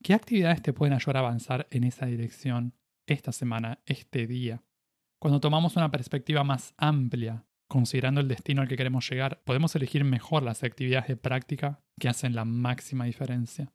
¿Qué 0.02 0.14
actividades 0.14 0.62
te 0.62 0.72
pueden 0.72 0.94
ayudar 0.94 1.16
a 1.16 1.20
avanzar 1.20 1.66
en 1.70 1.84
esa 1.84 2.06
dirección 2.06 2.74
esta 3.06 3.32
semana, 3.32 3.80
este 3.84 4.26
día? 4.26 4.62
Cuando 5.20 5.40
tomamos 5.40 5.76
una 5.76 5.90
perspectiva 5.90 6.44
más 6.44 6.74
amplia, 6.76 7.44
considerando 7.68 8.20
el 8.20 8.28
destino 8.28 8.62
al 8.62 8.68
que 8.68 8.76
queremos 8.76 9.08
llegar, 9.08 9.42
podemos 9.44 9.74
elegir 9.74 10.04
mejor 10.04 10.42
las 10.42 10.62
actividades 10.62 11.08
de 11.08 11.16
práctica 11.16 11.80
que 11.98 12.08
hacen 12.08 12.34
la 12.34 12.44
máxima 12.44 13.04
diferencia. 13.04 13.72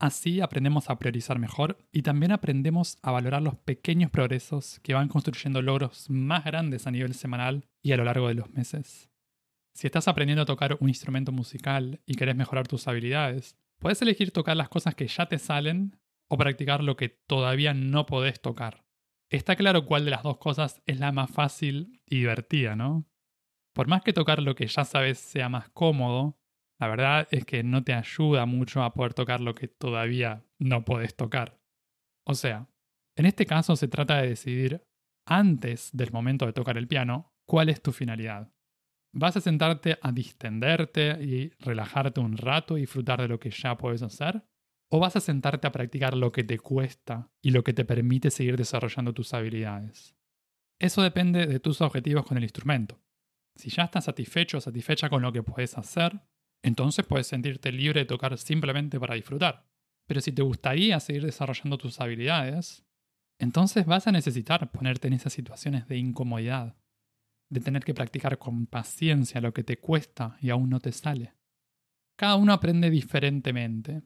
Así 0.00 0.40
aprendemos 0.40 0.88
a 0.88 0.98
priorizar 0.98 1.38
mejor 1.38 1.76
y 1.92 2.00
también 2.00 2.32
aprendemos 2.32 2.96
a 3.02 3.10
valorar 3.10 3.42
los 3.42 3.56
pequeños 3.56 4.10
progresos 4.10 4.80
que 4.80 4.94
van 4.94 5.08
construyendo 5.08 5.60
logros 5.60 6.08
más 6.08 6.42
grandes 6.42 6.86
a 6.86 6.90
nivel 6.90 7.12
semanal 7.12 7.68
y 7.82 7.92
a 7.92 7.98
lo 7.98 8.04
largo 8.04 8.28
de 8.28 8.34
los 8.34 8.48
meses. 8.48 9.10
Si 9.74 9.86
estás 9.86 10.08
aprendiendo 10.08 10.42
a 10.42 10.46
tocar 10.46 10.78
un 10.80 10.88
instrumento 10.88 11.32
musical 11.32 12.00
y 12.06 12.14
querés 12.14 12.34
mejorar 12.34 12.66
tus 12.66 12.88
habilidades, 12.88 13.58
puedes 13.78 14.00
elegir 14.00 14.30
tocar 14.30 14.56
las 14.56 14.70
cosas 14.70 14.94
que 14.94 15.06
ya 15.06 15.26
te 15.26 15.38
salen 15.38 16.00
o 16.28 16.38
practicar 16.38 16.82
lo 16.82 16.96
que 16.96 17.10
todavía 17.10 17.74
no 17.74 18.06
podés 18.06 18.40
tocar. 18.40 18.86
Está 19.28 19.54
claro 19.54 19.84
cuál 19.84 20.06
de 20.06 20.12
las 20.12 20.22
dos 20.22 20.38
cosas 20.38 20.80
es 20.86 20.98
la 20.98 21.12
más 21.12 21.30
fácil 21.30 22.00
y 22.06 22.20
divertida, 22.20 22.74
¿no? 22.74 23.06
Por 23.74 23.86
más 23.86 24.00
que 24.00 24.14
tocar 24.14 24.40
lo 24.40 24.54
que 24.54 24.66
ya 24.66 24.86
sabes 24.86 25.18
sea 25.18 25.50
más 25.50 25.68
cómodo, 25.68 26.39
la 26.80 26.88
verdad 26.88 27.28
es 27.30 27.44
que 27.44 27.62
no 27.62 27.84
te 27.84 27.92
ayuda 27.92 28.46
mucho 28.46 28.82
a 28.82 28.94
poder 28.94 29.12
tocar 29.12 29.42
lo 29.42 29.54
que 29.54 29.68
todavía 29.68 30.46
no 30.58 30.84
podés 30.86 31.14
tocar. 31.14 31.60
O 32.26 32.34
sea, 32.34 32.68
en 33.16 33.26
este 33.26 33.44
caso 33.44 33.76
se 33.76 33.86
trata 33.86 34.16
de 34.16 34.28
decidir 34.28 34.82
antes 35.26 35.90
del 35.92 36.10
momento 36.10 36.46
de 36.46 36.54
tocar 36.54 36.78
el 36.78 36.88
piano 36.88 37.34
cuál 37.46 37.68
es 37.68 37.82
tu 37.82 37.92
finalidad. 37.92 38.50
¿Vas 39.12 39.36
a 39.36 39.40
sentarte 39.42 39.98
a 40.00 40.10
distenderte 40.10 41.22
y 41.22 41.50
relajarte 41.58 42.20
un 42.20 42.38
rato 42.38 42.78
y 42.78 42.82
disfrutar 42.82 43.20
de 43.20 43.28
lo 43.28 43.38
que 43.38 43.50
ya 43.50 43.76
puedes 43.76 44.02
hacer? 44.02 44.42
¿O 44.88 45.00
vas 45.00 45.16
a 45.16 45.20
sentarte 45.20 45.66
a 45.66 45.72
practicar 45.72 46.16
lo 46.16 46.32
que 46.32 46.44
te 46.44 46.58
cuesta 46.58 47.30
y 47.42 47.50
lo 47.50 47.62
que 47.62 47.74
te 47.74 47.84
permite 47.84 48.30
seguir 48.30 48.56
desarrollando 48.56 49.12
tus 49.12 49.34
habilidades? 49.34 50.16
Eso 50.78 51.02
depende 51.02 51.46
de 51.46 51.60
tus 51.60 51.82
objetivos 51.82 52.24
con 52.24 52.38
el 52.38 52.44
instrumento. 52.44 52.98
Si 53.54 53.68
ya 53.68 53.82
estás 53.82 54.04
satisfecho 54.04 54.58
o 54.58 54.60
satisfecha 54.60 55.10
con 55.10 55.20
lo 55.20 55.32
que 55.32 55.42
puedes 55.42 55.76
hacer, 55.76 56.20
entonces 56.62 57.06
puedes 57.06 57.26
sentirte 57.26 57.72
libre 57.72 58.00
de 58.00 58.06
tocar 58.06 58.36
simplemente 58.38 58.98
para 59.00 59.14
disfrutar. 59.14 59.66
Pero 60.06 60.20
si 60.20 60.32
te 60.32 60.42
gustaría 60.42 60.98
seguir 61.00 61.24
desarrollando 61.24 61.78
tus 61.78 62.00
habilidades, 62.00 62.84
entonces 63.38 63.86
vas 63.86 64.06
a 64.06 64.12
necesitar 64.12 64.70
ponerte 64.70 65.08
en 65.08 65.14
esas 65.14 65.32
situaciones 65.32 65.88
de 65.88 65.98
incomodidad 65.98 66.76
de 67.50 67.60
tener 67.60 67.84
que 67.84 67.94
practicar 67.94 68.38
con 68.38 68.66
paciencia 68.66 69.40
lo 69.40 69.52
que 69.52 69.64
te 69.64 69.78
cuesta 69.78 70.38
y 70.40 70.50
aún 70.50 70.70
no 70.70 70.80
te 70.80 70.92
sale. 70.92 71.34
Cada 72.16 72.36
uno 72.36 72.52
aprende 72.52 72.90
diferentemente. 72.90 74.02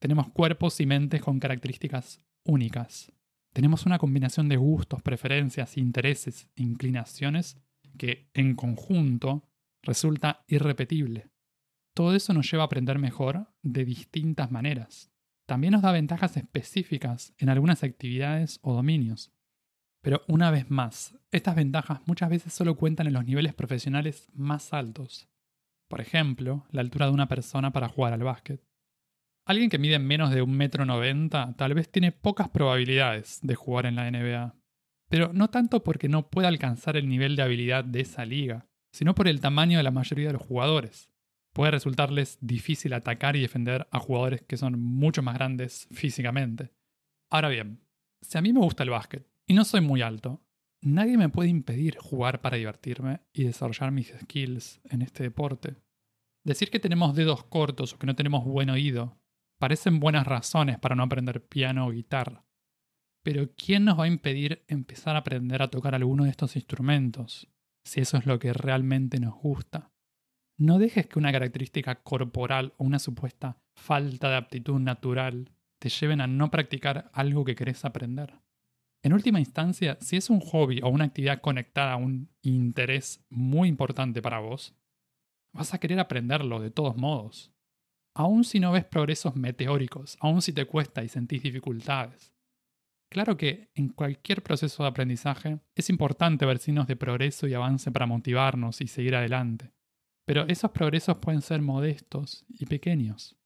Tenemos 0.00 0.30
cuerpos 0.30 0.80
y 0.80 0.86
mentes 0.86 1.20
con 1.20 1.38
características 1.38 2.24
únicas. 2.44 3.12
Tenemos 3.52 3.84
una 3.84 3.98
combinación 3.98 4.48
de 4.48 4.56
gustos, 4.56 5.02
preferencias, 5.02 5.76
intereses 5.76 6.48
inclinaciones 6.56 7.60
que, 7.98 8.30
en 8.32 8.54
conjunto, 8.54 9.48
resulta 9.82 10.44
irrepetible. 10.48 11.28
Todo 11.98 12.14
eso 12.14 12.32
nos 12.32 12.48
lleva 12.48 12.62
a 12.62 12.66
aprender 12.66 12.96
mejor 13.00 13.48
de 13.60 13.84
distintas 13.84 14.52
maneras. 14.52 15.10
También 15.48 15.72
nos 15.72 15.82
da 15.82 15.90
ventajas 15.90 16.36
específicas 16.36 17.34
en 17.38 17.48
algunas 17.48 17.82
actividades 17.82 18.60
o 18.62 18.72
dominios, 18.72 19.32
pero 20.00 20.22
una 20.28 20.52
vez 20.52 20.70
más, 20.70 21.18
estas 21.32 21.56
ventajas 21.56 22.00
muchas 22.06 22.30
veces 22.30 22.52
solo 22.52 22.76
cuentan 22.76 23.08
en 23.08 23.14
los 23.14 23.24
niveles 23.24 23.52
profesionales 23.52 24.30
más 24.32 24.72
altos. 24.72 25.28
Por 25.88 26.00
ejemplo, 26.00 26.68
la 26.70 26.82
altura 26.82 27.06
de 27.06 27.14
una 27.14 27.26
persona 27.26 27.72
para 27.72 27.88
jugar 27.88 28.12
al 28.12 28.22
básquet. 28.22 28.62
Alguien 29.44 29.68
que 29.68 29.80
mide 29.80 29.98
menos 29.98 30.30
de 30.30 30.40
un 30.40 30.56
metro 30.56 30.84
noventa 30.86 31.56
tal 31.56 31.74
vez 31.74 31.90
tiene 31.90 32.12
pocas 32.12 32.48
probabilidades 32.48 33.40
de 33.42 33.56
jugar 33.56 33.86
en 33.86 33.96
la 33.96 34.08
NBA. 34.08 34.54
Pero 35.08 35.32
no 35.32 35.50
tanto 35.50 35.82
porque 35.82 36.08
no 36.08 36.30
pueda 36.30 36.46
alcanzar 36.46 36.96
el 36.96 37.08
nivel 37.08 37.34
de 37.34 37.42
habilidad 37.42 37.82
de 37.82 38.02
esa 38.02 38.24
liga, 38.24 38.68
sino 38.92 39.16
por 39.16 39.26
el 39.26 39.40
tamaño 39.40 39.78
de 39.78 39.82
la 39.82 39.90
mayoría 39.90 40.28
de 40.28 40.34
los 40.34 40.42
jugadores. 40.42 41.07
Puede 41.58 41.72
resultarles 41.72 42.38
difícil 42.40 42.92
atacar 42.92 43.34
y 43.34 43.40
defender 43.40 43.88
a 43.90 43.98
jugadores 43.98 44.42
que 44.42 44.56
son 44.56 44.80
mucho 44.80 45.24
más 45.24 45.34
grandes 45.34 45.88
físicamente. 45.90 46.70
Ahora 47.32 47.48
bien, 47.48 47.80
si 48.20 48.38
a 48.38 48.42
mí 48.42 48.52
me 48.52 48.60
gusta 48.60 48.84
el 48.84 48.90
básquet, 48.90 49.26
y 49.44 49.54
no 49.54 49.64
soy 49.64 49.80
muy 49.80 50.00
alto, 50.00 50.40
nadie 50.82 51.18
me 51.18 51.30
puede 51.30 51.48
impedir 51.48 51.98
jugar 51.98 52.42
para 52.42 52.58
divertirme 52.58 53.22
y 53.32 53.42
desarrollar 53.42 53.90
mis 53.90 54.14
skills 54.20 54.80
en 54.84 55.02
este 55.02 55.24
deporte. 55.24 55.74
Decir 56.44 56.70
que 56.70 56.78
tenemos 56.78 57.16
dedos 57.16 57.42
cortos 57.42 57.92
o 57.92 57.98
que 57.98 58.06
no 58.06 58.14
tenemos 58.14 58.44
buen 58.44 58.70
oído 58.70 59.18
parecen 59.58 59.98
buenas 59.98 60.28
razones 60.28 60.78
para 60.78 60.94
no 60.94 61.02
aprender 61.02 61.44
piano 61.44 61.88
o 61.88 61.90
guitarra. 61.90 62.46
Pero 63.24 63.50
¿quién 63.56 63.84
nos 63.84 63.98
va 63.98 64.04
a 64.04 64.06
impedir 64.06 64.64
empezar 64.68 65.16
a 65.16 65.20
aprender 65.20 65.60
a 65.60 65.70
tocar 65.72 65.96
alguno 65.96 66.22
de 66.22 66.30
estos 66.30 66.54
instrumentos, 66.54 67.48
si 67.82 68.00
eso 68.00 68.16
es 68.16 68.26
lo 68.26 68.38
que 68.38 68.52
realmente 68.52 69.18
nos 69.18 69.34
gusta? 69.34 69.90
No 70.58 70.80
dejes 70.80 71.06
que 71.06 71.20
una 71.20 71.30
característica 71.30 72.02
corporal 72.02 72.74
o 72.78 72.84
una 72.84 72.98
supuesta 72.98 73.58
falta 73.76 74.28
de 74.28 74.36
aptitud 74.36 74.80
natural 74.80 75.52
te 75.78 75.88
lleven 75.88 76.20
a 76.20 76.26
no 76.26 76.50
practicar 76.50 77.10
algo 77.12 77.44
que 77.44 77.54
querés 77.54 77.84
aprender. 77.84 78.34
En 79.04 79.12
última 79.12 79.38
instancia, 79.38 79.96
si 80.00 80.16
es 80.16 80.28
un 80.28 80.40
hobby 80.40 80.80
o 80.82 80.88
una 80.88 81.04
actividad 81.04 81.40
conectada 81.40 81.92
a 81.92 81.96
un 81.96 82.28
interés 82.42 83.24
muy 83.30 83.68
importante 83.68 84.20
para 84.20 84.40
vos, 84.40 84.74
vas 85.52 85.74
a 85.74 85.78
querer 85.78 86.00
aprenderlo 86.00 86.58
de 86.58 86.72
todos 86.72 86.96
modos. 86.96 87.52
Aún 88.14 88.42
si 88.42 88.58
no 88.58 88.72
ves 88.72 88.84
progresos 88.84 89.36
meteóricos, 89.36 90.18
aún 90.18 90.42
si 90.42 90.52
te 90.52 90.64
cuesta 90.64 91.04
y 91.04 91.08
sentís 91.08 91.40
dificultades. 91.40 92.32
Claro 93.08 93.36
que 93.36 93.70
en 93.76 93.90
cualquier 93.90 94.42
proceso 94.42 94.82
de 94.82 94.88
aprendizaje 94.88 95.60
es 95.76 95.88
importante 95.88 96.44
ver 96.44 96.58
signos 96.58 96.88
de 96.88 96.96
progreso 96.96 97.46
y 97.46 97.54
avance 97.54 97.92
para 97.92 98.06
motivarnos 98.06 98.80
y 98.80 98.88
seguir 98.88 99.14
adelante. 99.14 99.77
Pero 100.28 100.46
esos 100.46 100.70
progresos 100.70 101.16
pueden 101.18 101.42
ser 101.42 101.60
modestos 101.60 102.44
y 102.48 102.66
pequeños 102.66 103.38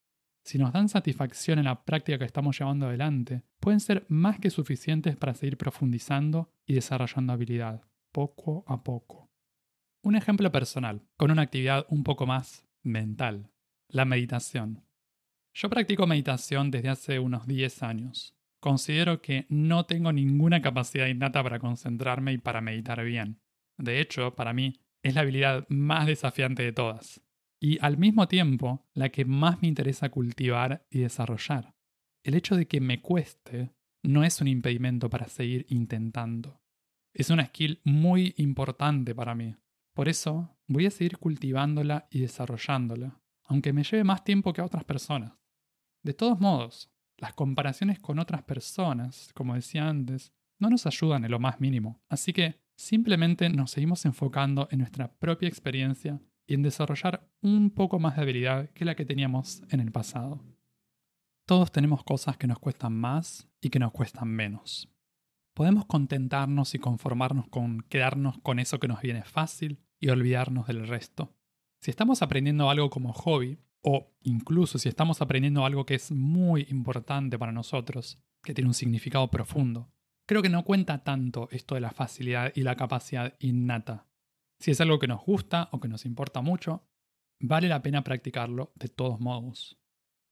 si 0.43 0.59
nos 0.59 0.73
dan 0.73 0.89
satisfacción 0.89 1.59
en 1.59 1.67
la 1.67 1.85
práctica 1.85 2.19
que 2.19 2.25
estamos 2.25 2.59
llevando 2.59 2.87
adelante, 2.87 3.43
pueden 3.61 3.81
ser 3.81 4.05
más 4.09 4.41
que 4.41 4.51
suficientes 4.51 5.17
para 5.17 5.35
seguir 5.35 5.57
profundizando 5.57 6.53
y 6.67 6.75
desarrollando 6.75 7.33
habilidad, 7.33 7.83
poco 8.11 8.65
a 8.67 8.83
poco. 8.83 9.31
Un 10.03 10.17
ejemplo 10.17 10.51
personal, 10.51 11.03
con 11.17 11.31
una 11.31 11.43
actividad 11.43 11.87
un 11.89 12.03
poco 12.03 12.27
más 12.27 12.67
mental, 12.83 13.51
la 13.89 14.05
meditación. 14.05 14.85
Yo 15.55 15.71
practico 15.71 16.07
meditación 16.07 16.71
desde 16.71 16.89
hace 16.89 17.19
unos 17.19 17.47
10 17.47 17.83
años. 17.85 18.35
Considero 18.59 19.23
que 19.23 19.47
no 19.49 19.87
tengo 19.87 20.13
ninguna 20.13 20.61
capacidad 20.61 21.07
innata 21.07 21.43
para 21.43 21.61
concentrarme 21.61 22.33
y 22.33 22.39
para 22.39 22.61
meditar 22.61 23.05
bien. 23.05 23.41
De 23.77 24.01
hecho, 24.01 24.35
para 24.35 24.53
mí, 24.53 24.75
es 25.03 25.15
la 25.15 25.23
habilidad 25.23 25.67
más 25.69 26.07
desafiante 26.07 26.63
de 26.63 26.73
todas 26.73 27.21
y 27.61 27.79
al 27.81 27.97
mismo 27.97 28.27
tiempo 28.27 28.85
la 28.93 29.11
que 29.11 29.25
más 29.25 29.63
me 29.63 29.69
interesa 29.69 30.09
cultivar 30.09 30.85
y 30.91 30.99
desarrollar. 30.99 31.75
El 32.25 32.35
hecho 32.35 32.57
de 32.57 32.67
que 32.67 32.81
me 32.81 33.01
cueste 33.01 33.73
no 34.03 34.25
es 34.25 34.41
un 34.41 34.49
impedimento 34.49 35.09
para 35.09 35.29
seguir 35.29 35.67
intentando. 35.69 36.61
Es 37.15 37.31
una 37.31 37.47
skill 37.47 37.81
muy 37.85 38.35
importante 38.37 39.15
para 39.15 39.37
mí. 39.37 39.55
Por 39.95 40.09
eso 40.09 40.57
voy 40.67 40.87
a 40.87 40.91
seguir 40.91 41.19
cultivándola 41.19 42.09
y 42.11 42.21
desarrollándola, 42.21 43.21
aunque 43.45 43.73
me 43.73 43.85
lleve 43.85 44.03
más 44.03 44.25
tiempo 44.25 44.53
que 44.53 44.61
a 44.61 44.65
otras 44.65 44.85
personas. 44.85 45.33
De 46.03 46.15
todos 46.15 46.41
modos, 46.41 46.91
las 47.17 47.35
comparaciones 47.35 48.01
con 48.01 48.19
otras 48.19 48.43
personas, 48.43 49.31
como 49.35 49.55
decía 49.55 49.89
antes, 49.89 50.33
no 50.59 50.69
nos 50.69 50.87
ayudan 50.87 51.25
en 51.25 51.31
lo 51.31 51.39
más 51.39 51.61
mínimo. 51.61 52.03
Así 52.09 52.33
que 52.33 52.61
simplemente 52.83 53.49
nos 53.49 53.71
seguimos 53.71 54.05
enfocando 54.05 54.67
en 54.71 54.81
nuestra 54.81 55.13
propia 55.13 55.49
experiencia 55.49 56.21
y 56.47 56.55
en 56.55 56.63
desarrollar 56.63 57.31
un 57.41 57.71
poco 57.71 58.01
más 58.01 58.17
de 58.17 58.23
habilidad 58.23 58.71
que 58.71 58.85
la 58.85 58.97
que 58.97 59.05
teníamos 59.05 59.63
en 59.71 59.81
el 59.81 59.93
pasado. 59.93 60.45
Todos 61.47 61.71
tenemos 61.71 62.03
cosas 62.03 62.37
que 62.37 62.49
nos 62.49 62.59
cuestan 62.59 62.95
más 62.95 63.49
y 63.61 63.71
que 63.71 63.79
nos 63.79 63.93
cuestan 63.93 64.29
menos. 64.29 64.89
podemos 65.55 65.85
contentarnos 65.85 66.75
y 66.75 66.79
conformarnos 66.79 67.47
con 67.49 67.83
quedarnos 67.83 68.39
con 68.39 68.59
eso 68.59 68.81
que 68.81 68.89
nos 68.89 69.03
viene 69.03 69.23
fácil 69.23 69.79
y 70.01 70.09
olvidarnos 70.09 70.67
del 70.67 70.89
resto. 70.89 71.37
Si 71.79 71.91
estamos 71.91 72.23
aprendiendo 72.23 72.71
algo 72.71 72.89
como 72.89 73.13
hobby, 73.13 73.59
o 73.83 74.15
incluso 74.23 74.79
si 74.79 74.89
estamos 74.89 75.21
aprendiendo 75.21 75.67
algo 75.67 75.85
que 75.85 75.95
es 75.95 76.11
muy 76.11 76.67
importante 76.71 77.39
para 77.39 77.53
nosotros, 77.53 78.19
que 78.43 78.55
tiene 78.55 78.69
un 78.69 78.75
significado 78.75 79.31
profundo, 79.31 79.93
creo 80.27 80.43
que 80.43 80.49
no 80.49 80.65
cuenta 80.65 81.03
tanto 81.05 81.49
esto 81.51 81.75
de 81.75 81.81
la 81.81 81.91
facilidad 81.91 82.53
y 82.55 82.63
la 82.63 82.77
capacidad 82.77 83.35
innata. 83.41 84.07
Si 84.59 84.71
es 84.71 84.81
algo 84.81 84.99
que 84.99 85.09
nos 85.09 85.25
gusta 85.25 85.69
o 85.73 85.81
que 85.81 85.89
nos 85.89 86.05
importa 86.05 86.41
mucho, 86.41 86.87
vale 87.41 87.69
la 87.69 87.83
pena 87.83 88.05
practicarlo 88.05 88.73
de 88.77 88.89
todos 88.89 89.21
modos. 89.21 89.79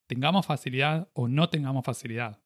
Tengamos 0.09 0.47
facilidad 0.47 1.11
o 1.15 1.29
no 1.29 1.49
tengamos 1.49 1.85
facilidad. 1.85 2.43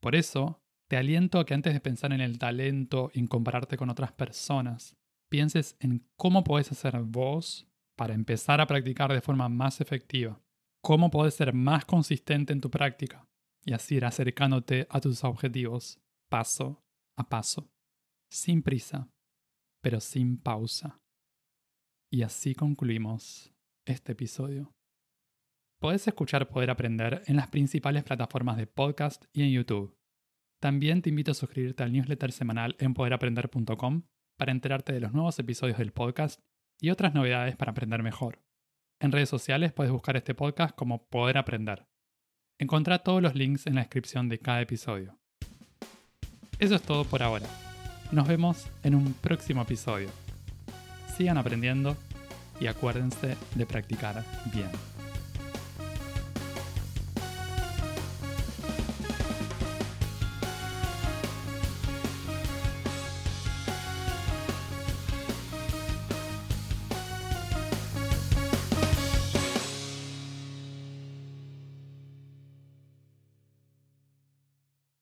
Por 0.00 0.14
eso, 0.14 0.62
te 0.88 0.96
aliento 0.96 1.38
a 1.38 1.46
que 1.46 1.54
antes 1.54 1.72
de 1.72 1.80
pensar 1.80 2.12
en 2.12 2.20
el 2.20 2.38
talento 2.38 3.10
y 3.14 3.20
en 3.20 3.26
compararte 3.26 3.76
con 3.76 3.90
otras 3.90 4.12
personas, 4.12 4.96
pienses 5.28 5.76
en 5.80 6.06
cómo 6.16 6.44
puedes 6.44 6.70
hacer 6.70 7.00
vos 7.02 7.66
para 7.96 8.14
empezar 8.14 8.60
a 8.60 8.66
practicar 8.66 9.12
de 9.12 9.20
forma 9.20 9.48
más 9.48 9.80
efectiva, 9.80 10.40
cómo 10.82 11.10
puedes 11.10 11.34
ser 11.34 11.52
más 11.52 11.84
consistente 11.84 12.52
en 12.52 12.60
tu 12.60 12.70
práctica 12.70 13.26
y 13.64 13.72
así 13.72 13.96
ir 13.96 14.04
acercándote 14.04 14.86
a 14.90 15.00
tus 15.00 15.24
objetivos 15.24 16.00
paso 16.28 16.83
a 17.16 17.28
paso, 17.28 17.70
sin 18.30 18.62
prisa, 18.62 19.10
pero 19.82 20.00
sin 20.00 20.38
pausa. 20.38 21.00
Y 22.10 22.22
así 22.22 22.54
concluimos 22.54 23.52
este 23.86 24.12
episodio. 24.12 24.72
Puedes 25.80 26.06
escuchar 26.06 26.48
Poder 26.48 26.70
Aprender 26.70 27.22
en 27.26 27.36
las 27.36 27.48
principales 27.48 28.04
plataformas 28.04 28.56
de 28.56 28.66
podcast 28.66 29.24
y 29.32 29.42
en 29.42 29.50
YouTube. 29.50 29.96
También 30.60 31.02
te 31.02 31.10
invito 31.10 31.32
a 31.32 31.34
suscribirte 31.34 31.82
al 31.82 31.92
newsletter 31.92 32.32
semanal 32.32 32.76
en 32.78 32.94
poderaprender.com 32.94 34.04
para 34.38 34.52
enterarte 34.52 34.92
de 34.92 35.00
los 35.00 35.12
nuevos 35.12 35.38
episodios 35.38 35.78
del 35.78 35.92
podcast 35.92 36.40
y 36.80 36.90
otras 36.90 37.14
novedades 37.14 37.56
para 37.56 37.72
aprender 37.72 38.02
mejor. 38.02 38.42
En 39.00 39.12
redes 39.12 39.28
sociales 39.28 39.72
puedes 39.72 39.92
buscar 39.92 40.16
este 40.16 40.34
podcast 40.34 40.74
como 40.74 41.06
Poder 41.08 41.36
Aprender. 41.36 41.86
Encontrá 42.58 43.00
todos 43.00 43.20
los 43.20 43.34
links 43.34 43.66
en 43.66 43.74
la 43.74 43.82
descripción 43.82 44.28
de 44.28 44.38
cada 44.38 44.62
episodio. 44.62 45.18
Eso 46.64 46.76
es 46.76 46.82
todo 46.82 47.04
por 47.04 47.22
ahora. 47.22 47.44
Nos 48.10 48.26
vemos 48.26 48.64
en 48.84 48.94
un 48.94 49.12
próximo 49.12 49.60
episodio. 49.60 50.08
Sigan 51.14 51.36
aprendiendo 51.36 51.94
y 52.58 52.68
acuérdense 52.68 53.36
de 53.54 53.66
practicar 53.66 54.24
bien. 54.46 54.70